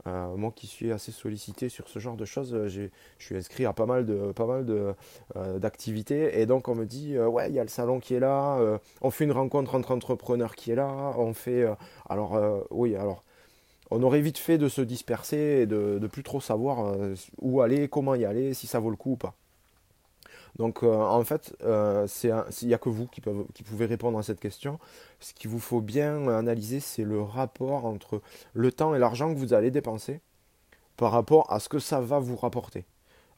euh, 0.06 0.36
moi 0.36 0.52
qui 0.54 0.68
suis 0.68 0.92
assez 0.92 1.12
sollicité 1.12 1.70
sur 1.70 1.88
ce 1.88 2.00
genre 2.00 2.18
de 2.18 2.26
choses, 2.26 2.54
euh, 2.54 2.68
je 2.68 2.90
suis 3.20 3.38
inscrit 3.38 3.66
à 3.66 3.74
pas 3.74 3.86
mal 3.86 4.06
de 4.06 4.34
pas 4.34 4.46
mal 4.46 4.66
de 4.66 4.94
euh, 5.38 5.60
d'activités 5.60 6.42
et 6.42 6.46
donc 6.46 6.68
on 6.68 6.76
me 6.76 6.86
dit 6.86 7.18
ouais 7.18 7.50
il 7.50 7.56
y 7.56 7.60
a 7.60 7.64
le 7.64 7.70
salon 7.70 8.00
qui 8.00 8.14
est 8.16 8.20
là, 8.20 8.60
on 9.02 9.12
fait 9.12 9.24
une 9.24 9.32
rencontre 9.32 9.76
entre 9.76 9.92
entrepreneurs 9.92 10.56
qui 10.56 10.72
est 10.72 10.76
là, 10.76 11.14
on 11.18 11.34
fait 11.34 11.66
alors 12.10 12.38
oui 12.70 12.96
alors 12.96 13.24
on 13.92 14.02
aurait 14.04 14.22
vite 14.22 14.38
fait 14.38 14.58
de 14.58 14.68
se 14.70 14.82
disperser 14.82 15.62
et 15.62 15.66
de, 15.66 16.00
de 16.00 16.08
plus 16.08 16.24
trop 16.24 16.42
savoir 16.42 16.98
où 17.42 17.62
aller, 17.62 17.88
comment 17.88 18.16
y 18.16 18.26
aller, 18.26 18.54
si 18.54 18.68
ça 18.68 18.80
vaut 18.80 18.90
le 18.90 18.98
coup 18.98 19.14
ou 19.14 19.18
pas. 19.18 19.36
Donc 20.58 20.84
euh, 20.84 20.94
en 20.96 21.24
fait, 21.24 21.56
euh, 21.64 22.08
il 22.24 22.68
n'y 22.68 22.74
a 22.74 22.78
que 22.78 22.90
vous 22.90 23.08
qui, 23.08 23.22
pouvez 23.22 23.86
répondre 23.86 24.18
à 24.20 24.24
cette 24.24 24.40
question. 24.40 24.80
Ce 25.20 25.34
qu'il 25.34 25.50
vous 25.50 25.60
faut 25.60 25.82
bien 25.82 26.28
analyser, 26.28 26.80
c'est 26.80 27.04
le 27.04 27.22
rapport 27.22 27.86
entre 27.86 28.22
le 28.54 28.72
temps 28.72 28.94
et 28.94 29.00
l'argent 29.00 29.34
que 29.34 29.40
vous 29.40 29.54
allez 29.54 29.72
dépenser 29.72 30.22
par 30.96 31.12
rapport 31.12 31.52
à 31.52 31.60
ce 31.60 31.70
que 31.70 31.80
ça 31.80 32.02
va 32.02 32.20
vous 32.20 32.36
rapporter. 32.36 32.86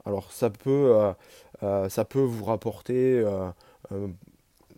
Alors 0.05 0.31
ça 0.31 0.49
peut, 0.49 1.13
ça 1.61 2.05
peut 2.05 2.21
vous 2.21 2.43
rapporter 2.43 3.25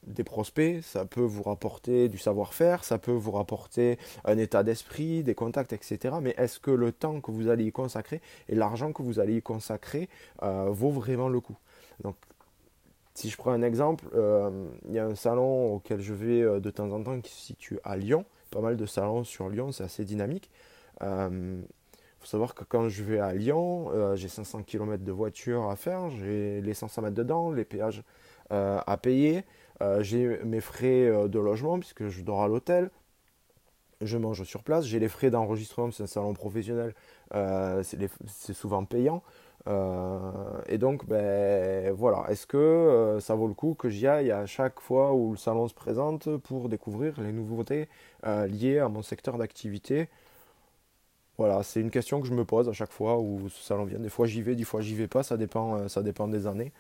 des 0.04 0.24
prospects, 0.24 0.82
ça 0.84 1.06
peut 1.06 1.22
vous 1.22 1.44
rapporter 1.44 2.08
du 2.08 2.18
savoir-faire, 2.18 2.84
ça 2.84 2.98
peut 2.98 3.12
vous 3.12 3.32
rapporter 3.32 3.98
un 4.24 4.38
état 4.38 4.64
d'esprit, 4.64 5.24
des 5.24 5.36
contacts, 5.36 5.74
etc. 5.74 6.16
Mais 6.22 6.34
est-ce 6.38 6.60
que 6.60 6.72
le 6.72 6.92
temps 6.92 7.20
que 7.20 7.32
vous 7.32 7.50
allez 7.50 7.66
y 7.66 7.72
consacrer 7.72 8.22
et 8.48 8.56
l'argent 8.56 8.94
que 8.94 9.02
vous 9.02 9.20
allez 9.20 9.38
y 9.38 9.42
consacrer 9.42 10.08
vaut 10.42 10.92
vraiment 10.92 11.30
le 11.30 11.42
coup? 11.42 11.58
Si 13.18 13.32
je 13.32 13.38
prends 13.38 13.52
un 13.52 13.64
exemple, 13.64 14.06
euh, 14.14 14.68
il 14.86 14.94
y 14.94 15.00
a 15.00 15.06
un 15.08 15.16
salon 15.16 15.74
auquel 15.74 16.00
je 16.02 16.14
vais 16.14 16.44
euh, 16.44 16.60
de 16.60 16.70
temps 16.70 16.92
en 16.92 17.02
temps 17.02 17.20
qui 17.20 17.32
se 17.32 17.42
situe 17.42 17.80
à 17.84 17.98
Lyon. 17.98 18.26
Pas 18.52 18.62
mal 18.62 18.78
de 18.78 18.86
salons 18.86 19.24
sur 19.24 19.50
Lyon, 19.50 19.72
c'est 19.72 19.84
assez 19.84 20.06
dynamique. 20.06 20.52
Il 21.02 21.08
euh, 21.08 21.62
faut 22.20 22.28
savoir 22.28 22.54
que 22.54 22.64
quand 22.64 22.90
je 22.90 23.04
vais 23.04 23.20
à 23.20 23.34
Lyon, 23.34 23.90
j'ai 24.14 24.28
500 24.28 24.62
km 24.62 25.04
de 25.04 25.12
voiture 25.12 25.68
à 25.68 25.76
faire, 25.76 26.12
j'ai 26.12 26.62
l'essence 26.62 27.00
à 27.00 27.02
mettre 27.02 27.16
dedans, 27.16 27.52
les 27.52 27.66
péages 27.66 28.04
à 28.52 28.98
payer, 29.02 29.44
j'ai 30.00 30.40
mes 30.44 30.62
frais 30.62 31.28
de 31.28 31.40
logement 31.40 31.80
puisque 31.80 32.08
je 32.10 32.22
dors 32.22 32.44
à 32.44 32.48
l'hôtel, 32.48 32.92
je 34.02 34.18
mange 34.18 34.44
sur 34.44 34.64
place, 34.64 34.86
j'ai 34.86 35.00
les 35.00 35.10
frais 35.10 35.32
d'enregistrement, 35.32 35.92
c'est 35.92 36.04
un 36.04 36.08
salon 36.08 36.34
professionnel, 36.34 36.94
c'est 37.34 38.54
souvent 38.54 38.86
payant. 38.86 39.24
Euh, 39.68 40.62
et 40.68 40.78
donc, 40.78 41.06
ben, 41.08 41.92
voilà, 41.94 42.26
est-ce 42.30 42.48
que 42.48 42.58
euh, 42.58 43.20
ça 43.20 43.36
vaut 43.36 43.48
le 43.48 43.54
coup 43.54 43.74
que 43.74 43.90
j'y 43.90 44.08
aille 44.08 44.32
à 44.32 44.46
chaque 44.46 44.80
fois 44.80 45.14
où 45.14 45.32
le 45.32 45.38
salon 45.38 45.68
se 45.68 45.74
présente 45.74 46.38
pour 46.38 46.70
découvrir 46.70 47.20
les 47.20 47.34
nouveautés 47.34 47.90
euh, 48.26 48.48
liées 48.48 48.80
à 48.80 48.88
mon 48.90 49.02
secteur 49.02 49.38
d'activité? 49.38 50.10
Voilà, 51.38 51.62
c'est 51.64 51.82
une 51.82 51.92
question 51.92 52.20
que 52.22 52.28
je 52.28 52.34
me 52.34 52.46
pose 52.46 52.68
à 52.68 52.74
chaque 52.74 52.92
fois 52.92 53.20
où 53.20 53.48
ce 53.50 53.64
salon 53.64 53.86
vient. 53.86 54.00
Des 54.00 54.10
fois 54.10 54.26
j'y 54.26 54.42
vais, 54.42 54.56
des 54.56 54.64
fois 54.64 54.82
j'y 54.82 54.96
vais 54.96 55.08
pas, 55.08 55.22
ça 55.22 55.38
dépend, 55.38 55.88
ça 55.88 56.02
dépend 56.02 56.28
des 56.28 56.48
années. 56.48 56.72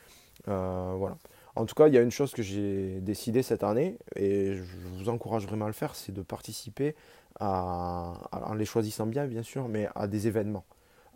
voilà. 0.46 1.18
En 1.56 1.66
tout 1.66 1.76
cas, 1.76 1.88
il 1.88 1.94
y 1.94 1.98
a 1.98 2.02
une 2.02 2.12
chose 2.12 2.32
que 2.34 2.44
j'ai 2.44 3.00
décidé 3.02 3.42
cette 3.44 3.64
année, 3.64 3.98
et 4.16 4.54
je 4.54 4.64
vous 4.96 5.10
encourage 5.10 5.46
vraiment 5.48 5.66
à 5.66 5.70
le 5.70 5.74
faire, 5.74 5.96
c'est 5.96 6.12
de 6.12 6.22
participer 6.22 6.96
en 7.40 8.54
les 8.56 8.66
choisissant 8.66 9.08
bien, 9.08 9.28
bien 9.28 9.44
sûr, 9.44 9.68
mais 9.68 9.90
à 9.96 10.08
des 10.08 10.28
événements 10.28 10.66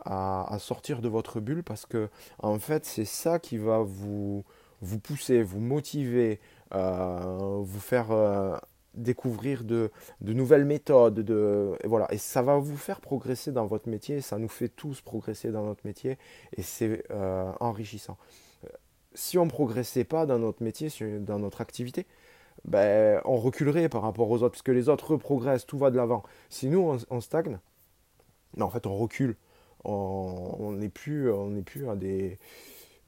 à, 0.06 0.58
sortir 0.60 1.02
de 1.02 1.10
votre 1.10 1.40
bulle 1.40 1.64
parce 1.64 1.86
que 1.86 2.10
en 2.40 2.60
fait 2.60 2.86
c'est 2.86 3.06
ça 3.06 3.40
qui 3.40 3.58
va 3.58 3.80
vous, 3.80 4.44
vous 4.82 5.00
pousser, 5.00 5.44
vous 5.44 5.60
motiver, 5.60 6.40
euh, 6.74 7.62
vous 7.62 7.80
faire 7.80 8.12
euh, 8.12 8.58
découvrir 8.94 9.64
de, 9.64 9.92
de, 10.22 10.34
nouvelles 10.34 10.66
méthodes, 10.66 11.20
de, 11.20 11.78
et 11.84 11.88
voilà, 11.88 12.12
et 12.14 12.18
ça 12.18 12.42
va 12.42 12.58
vous 12.58 12.78
faire 12.78 13.00
progresser 13.02 13.52
dans 13.52 13.66
votre 13.66 13.90
métier, 13.90 14.22
ça 14.22 14.38
nous 14.38 14.50
fait 14.50 14.70
tous 14.70 15.02
progresser 15.02 15.52
dans 15.52 15.64
notre 15.64 15.86
métier 15.86 16.18
et 16.58 16.62
c'est 16.62 17.04
euh, 17.12 17.52
enrichissant. 17.60 18.18
Si 19.14 19.38
on 19.38 19.46
ne 19.46 19.50
progressait 19.50 20.06
pas 20.06 20.26
dans 20.26 20.40
notre 20.40 20.64
métier, 20.64 20.90
dans 21.20 21.40
notre 21.40 21.60
activité, 21.62 22.08
ben, 22.66 23.22
on 23.26 23.38
reculerait 23.38 23.90
par 23.90 24.02
rapport 24.02 24.30
aux 24.30 24.38
autres, 24.44 24.52
parce 24.52 24.62
que 24.62 24.72
les 24.72 24.90
autres 24.90 25.18
progressent, 25.18 25.66
tout 25.66 25.78
va 25.78 25.92
de 25.92 25.98
l'avant. 25.98 26.24
Si 26.50 26.68
nous, 26.68 26.98
on, 27.10 27.22
stagne, 27.22 27.60
ben, 28.56 28.66
en 28.66 28.70
fait, 28.70 28.86
on 28.86 28.96
recule 28.96 29.36
on 29.84 30.74
n'est 30.74 30.90
plus, 30.90 31.32
on 31.32 31.50
n'est 31.50 31.62
plus 31.62 31.90
à 31.90 31.96
des 31.96 32.38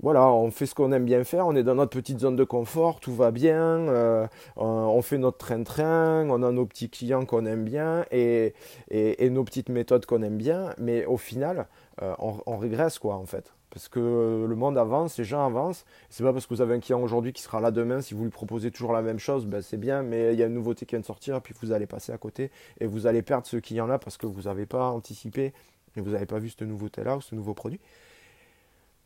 voilà, 0.04 0.28
on 0.34 0.52
fait 0.52 0.66
ce 0.66 0.76
qu'on 0.76 0.92
aime 0.92 1.06
bien 1.06 1.24
faire, 1.24 1.48
on 1.48 1.56
est 1.56 1.64
dans 1.64 1.76
notre 1.76 1.98
petite 1.98 2.20
zone 2.20 2.36
de 2.36 2.44
confort, 2.44 3.00
tout 3.00 3.16
va 3.16 3.32
bien, 3.32 3.56
euh, 3.56 4.28
on 4.58 5.02
fait 5.02 5.18
notre 5.18 5.38
train-train, 5.38 6.30
on 6.30 6.44
a 6.44 6.52
nos 6.52 6.66
petits 6.66 6.90
clients 6.90 7.26
qu'on 7.26 7.46
aime 7.46 7.64
bien 7.64 8.04
et, 8.12 8.54
et, 8.90 9.30
nos 9.30 9.46
petites 9.46 9.70
méthodes 9.70 10.06
qu'on 10.06 10.22
aime 10.22 10.38
bien, 10.38 10.74
mais 10.78 11.06
au 11.06 11.16
final, 11.16 11.68
euh, 12.02 12.14
on, 12.20 12.58
régresse 12.58 13.00
quoi 13.00 13.16
en 13.16 13.26
fait. 13.26 13.54
Parce 13.70 13.88
que 13.88 14.46
le 14.48 14.56
monde 14.56 14.78
avance, 14.78 15.18
les 15.18 15.24
gens 15.24 15.46
avancent. 15.46 15.86
C'est 16.10 16.24
pas 16.24 16.34
parce 16.34 16.46
que 16.46 16.54
vous 16.54 16.62
avez 16.62 16.76
un 16.76 16.80
client 16.80 17.02
aujourd'hui 17.02 17.32
qui 17.32 17.42
sera 17.42 17.62
là 17.62 17.72
demain, 17.72 18.02
si 18.02 18.14
vous 18.14 18.26
lui 18.26 18.30
proposez 18.30 18.72
toujours 18.72 18.92
la 18.92 19.02
même 19.02 19.20
chose, 19.20 19.46
ben 19.46 19.62
c'est 19.62 19.78
bien, 19.78 20.04
mais 20.04 20.34
il 20.34 20.40
y 20.40 20.44
a 20.44 20.48
une 20.48 20.54
nouveauté 20.54 20.86
qui 20.86 20.96
vient 20.96 21.00
de 21.00 21.06
sortir, 21.06 21.42
puis 21.42 21.56
vous 21.62 21.72
allez 21.72 21.88
passer 21.88 22.12
à 22.12 22.18
côté 22.18 22.52
et 22.82 22.88
vous 22.88 23.08
allez 23.08 23.22
perdre 23.22 23.48
ce 23.48 23.56
client-là 23.56 24.00
parce 24.00 24.18
que 24.18 24.28
vous 24.28 24.44
n'avez 24.44 24.66
pas 24.66 24.90
anticipé 24.90 25.54
et 25.96 26.02
vous 26.02 26.12
n'avez 26.12 26.26
pas 26.26 26.40
vu 26.40 26.50
cette 26.50 26.62
nouveauté-là 26.62 27.18
ou 27.18 27.22
ce 27.22 27.36
nouveau 27.36 27.54
produit. 27.54 27.80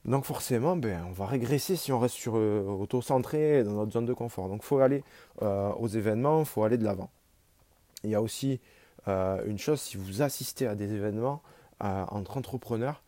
Donc 0.08 0.24
forcément, 0.24 0.77
ben, 0.77 1.03
on 1.08 1.12
va 1.12 1.25
régresser 1.25 1.75
si 1.75 1.91
on 1.91 2.00
reste 2.00 2.15
sur 2.15 2.38
euh, 2.38 2.62
auto-centré 2.62 3.63
dans 3.63 3.74
notre 3.74 3.91
zone 3.91 4.06
de 4.06 4.13
confort. 4.13 4.48
Donc 4.48 4.62
il 4.63 4.65
faut 4.65 4.79
aller 4.79 5.03
euh, 5.41 5.70
aux 5.74 5.88
événements, 5.88 6.46
faut 6.46 6.63
aller 6.63 6.77
de 6.77 6.86
l'avant. 6.86 7.10
Il 8.03 8.10
y 8.10 8.15
a 8.15 8.22
aussi 8.22 8.62
euh, 9.10 9.44
une 9.46 9.58
chose, 9.58 9.82
si 9.82 9.98
vous 9.98 10.22
assistez 10.22 10.65
à 10.65 10.75
des 10.75 10.94
événements 10.94 11.41
entre 11.79 12.38
entrepreneurs, 12.38 13.03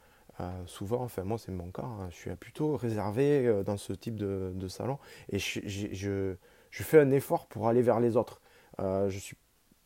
souvent, 0.68 1.02
enfin 1.02 1.24
moi 1.24 1.40
c'est 1.40 1.52
mon 1.52 1.72
cas, 1.72 1.82
hein, 1.82 2.08
je 2.12 2.16
suis 2.16 2.36
plutôt 2.36 2.78
réservé 2.78 3.64
dans 3.66 3.78
ce 3.78 3.94
type 3.94 4.16
de, 4.16 4.68
salon 4.68 5.00
et 5.30 5.40
je, 5.40 5.60
je, 5.66 6.36
je, 6.70 6.84
fais 6.84 7.00
un 7.00 7.10
effort 7.10 7.48
pour 7.48 7.68
aller 7.68 7.82
vers 7.82 8.00
les 8.00 8.16
autres. 8.16 8.42
je 8.78 9.18
suis 9.18 9.36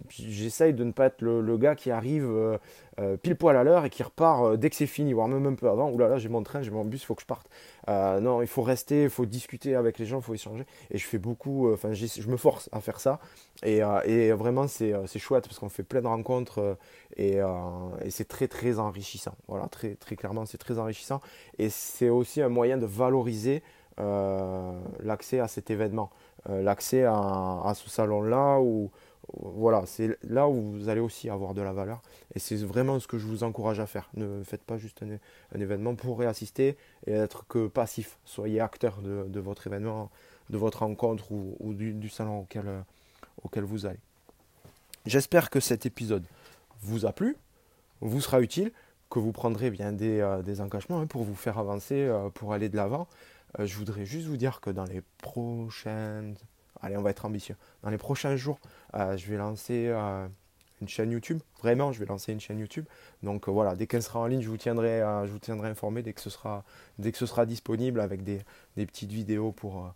j'essaye 0.09 0.73
de 0.73 0.83
ne 0.83 0.91
pas 0.91 1.07
être 1.07 1.21
le, 1.21 1.57
gars 1.57 1.75
qui 1.75 1.91
arrive 1.91 2.25
euh, 2.25 2.57
euh, 2.99 3.17
pile 3.17 3.35
poil 3.35 3.55
à 3.55 3.63
l'heure 3.63 3.85
et 3.85 3.89
qui 3.89 4.03
repart 4.03 4.43
euh, 4.43 4.57
dès 4.57 4.69
que 4.69 4.75
c'est 4.75 4.87
fini, 4.87 5.13
voire 5.13 5.27
même 5.27 5.45
un 5.45 5.55
peu 5.55 5.69
avant. 5.69 5.89
Ouh 5.89 5.97
là 5.97 6.07
là, 6.07 6.17
j'ai 6.17 6.29
mon 6.29 6.43
train, 6.43 6.61
j'ai 6.61 6.71
mon 6.71 6.85
bus, 6.85 7.01
il 7.01 7.05
faut 7.05 7.15
que 7.15 7.21
je 7.21 7.27
parte. 7.27 7.49
non, 7.87 8.41
il 8.41 8.47
faut 8.47 8.61
rester, 8.61 9.03
il 9.03 9.09
faut 9.09 9.25
discuter 9.25 9.75
avec 9.75 9.97
les 9.99 10.05
gens, 10.05 10.19
il 10.19 10.23
faut 10.23 10.33
échanger. 10.33 10.65
Et 10.91 10.97
je 10.97 11.05
fais 11.05 11.17
beaucoup, 11.17 11.71
enfin, 11.71 11.93
je 11.93 12.27
me 12.27 12.37
force 12.37 12.69
à 12.71 12.81
faire 12.81 12.99
ça. 12.99 13.19
Et, 13.63 13.81
et 14.05 14.31
vraiment, 14.33 14.67
c'est 14.67 15.19
chouette 15.19 15.45
parce 15.45 15.59
qu'on 15.59 15.69
fait 15.69 15.83
plein 15.83 16.01
de 16.01 16.07
rencontres 16.07 16.77
et, 17.17 17.39
c'est 18.09 18.27
très 18.27 18.47
très 18.47 18.79
enrichissant. 18.79 19.35
Voilà, 19.47 19.67
très, 19.67 19.95
très 19.95 20.15
clairement, 20.15 20.45
c'est 20.45 20.57
très 20.57 20.79
enrichissant. 20.79 21.21
Et 21.57 21.69
c'est 21.69 22.09
aussi 22.09 22.41
un 22.41 22.49
moyen 22.49 22.77
de 22.77 22.85
valoriser 22.85 23.63
l'accès 23.97 25.39
à 25.39 25.47
cet 25.47 25.69
événement, 25.69 26.09
l'accès 26.49 27.03
à, 27.03 27.13
à, 27.13 27.73
ce 27.75 27.89
salon-là 27.89 28.59
où 28.59 28.91
voilà, 29.41 29.85
c'est 29.85 30.17
là 30.23 30.47
où 30.47 30.73
vous 30.73 30.89
allez 30.89 30.99
aussi 30.99 31.29
avoir 31.29 31.53
de 31.53 31.61
la 31.61 31.73
valeur. 31.73 32.01
Et 32.35 32.39
c'est 32.39 32.57
vraiment 32.57 32.99
ce 32.99 33.07
que 33.07 33.17
je 33.17 33.25
vous 33.25 33.43
encourage 33.43 33.79
à 33.79 33.85
faire. 33.85 34.09
Ne 34.15 34.43
faites 34.43 34.63
pas 34.63 34.77
juste 34.77 35.03
un, 35.03 35.59
événement 35.59 35.95
pour 35.95 36.21
y 36.23 36.25
assister 36.25 36.77
et 37.07 37.13
être 37.13 37.47
que 37.47 37.67
passif. 37.67 38.17
Soyez 38.25 38.59
acteur 38.59 39.01
de, 39.01 39.39
votre 39.39 39.67
événement, 39.67 40.11
de 40.49 40.57
votre 40.57 40.79
rencontre 40.79 41.31
ou, 41.31 41.73
du, 41.73 42.09
salon 42.09 42.41
auquel, 42.41 42.67
euh, 42.67 42.81
auquel 43.43 43.63
vous 43.63 43.85
allez. 43.85 43.99
J'espère 45.05 45.49
que 45.49 45.59
cet 45.59 45.85
épisode 45.85 46.25
vous 46.81 47.05
a 47.05 47.13
plu, 47.13 47.37
vous 48.01 48.21
sera 48.21 48.41
utile, 48.41 48.71
que 49.09 49.19
vous 49.19 49.31
prendrez 49.31 49.69
bien 49.69 49.93
des, 49.93 50.19
euh, 50.19 50.59
engagements 50.59 50.99
hein, 50.99 51.07
pour 51.07 51.23
vous 51.23 51.35
faire 51.35 51.59
avancer, 51.59 52.01
euh, 52.03 52.29
pour 52.29 52.53
aller 52.53 52.67
de 52.69 52.75
l'avant. 52.75 53.07
je 53.59 53.75
voudrais 53.77 54.05
juste 54.05 54.27
vous 54.27 54.37
dire 54.37 54.59
que 54.59 54.69
dans 54.69 54.85
les 54.85 55.01
prochaines 55.19 56.35
allez, 56.83 56.97
on 56.97 57.01
va 57.01 57.09
être 57.09 57.25
ambitieux. 57.25 57.55
Dans 57.81 57.89
les 57.89 57.97
prochains 57.97 58.35
jours, 58.35 58.59
euh, 58.95 59.17
je 59.17 59.25
vais 59.27 59.37
lancer 59.37 59.87
euh, 59.87 60.27
une 60.81 60.87
chaîne 60.87 61.11
YouTube. 61.11 61.39
Vraiment, 61.61 61.91
je 61.91 61.99
vais 61.99 62.05
lancer 62.05 62.33
une 62.33 62.41
chaîne 62.41 62.59
YouTube. 62.59 62.85
Donc 63.23 63.47
euh, 63.47 63.51
voilà, 63.51 63.75
dès 63.75 63.87
qu'elle 63.87 64.03
sera 64.03 64.19
en 64.19 64.27
ligne, 64.27 64.41
je 64.41 64.49
vous 64.49 64.57
tiendrai, 64.57 64.99
je 65.25 65.31
vous 65.31 65.39
tiendrai 65.39 65.69
informé 65.69 66.03
dès 66.03 66.13
que 66.13 66.21
ce 66.21 66.29
sera, 66.29 66.63
dès 66.99 67.11
que 67.11 67.17
ce 67.17 67.25
sera 67.25 67.45
disponible 67.45 67.99
avec 68.01 68.23
des, 68.23 68.41
petites 68.75 69.11
vidéos 69.11 69.51
pour, 69.53 69.93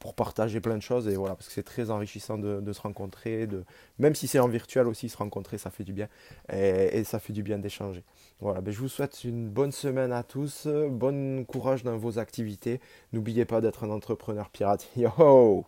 pour 0.00 0.14
partager 0.14 0.60
plein 0.60 0.76
de 0.76 0.82
choses. 0.82 1.06
Et 1.08 1.14
voilà, 1.14 1.36
parce 1.36 1.46
que 1.46 1.54
c'est 1.54 1.62
très 1.62 1.90
enrichissant 1.90 2.36
de, 2.36 2.72
se 2.72 2.80
rencontrer. 2.80 3.46
De, 3.46 3.64
même 4.00 4.16
si 4.16 4.26
c'est 4.26 4.40
en 4.40 4.48
virtuel 4.48 4.88
aussi, 4.88 5.08
se 5.08 5.16
rencontrer, 5.16 5.56
ça 5.56 5.70
fait 5.70 5.84
du 5.84 5.92
bien. 5.92 6.08
Et, 6.52 7.04
ça 7.04 7.20
fait 7.20 7.32
du 7.32 7.44
bien 7.44 7.58
d'échanger. 7.58 8.02
Voilà, 8.40 8.60
ben, 8.60 8.74
je 8.74 8.80
vous 8.80 8.88
souhaite 8.88 9.22
une 9.22 9.48
bonne 9.48 9.72
semaine 9.72 10.12
à 10.12 10.24
tous. 10.24 10.66
Bon 10.66 11.44
courage 11.44 11.84
dans 11.84 11.96
vos 11.96 12.18
activités. 12.18 12.80
N'oubliez 13.12 13.44
pas 13.44 13.60
d'être 13.60 13.84
un 13.84 13.90
entrepreneur 13.90 14.50
pirate. 14.50 14.88
Yo! 14.96 15.64